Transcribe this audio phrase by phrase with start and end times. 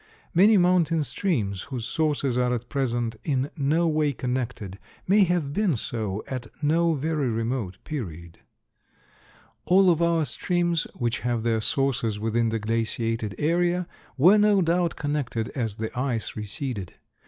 [0.33, 5.75] Many mountain streams whose sources are at present in no way connected may have been
[5.75, 8.39] so at no very remote period.
[9.65, 13.87] All of our streams which have their sources within the glaciated area
[14.17, 16.95] were no doubt connected as the ice receded.